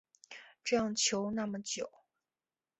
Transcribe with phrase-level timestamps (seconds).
[0.63, 1.91] 这样求那么久